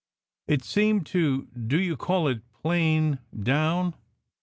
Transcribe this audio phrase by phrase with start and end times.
[0.47, 3.93] It seemed to do you call it plane* down?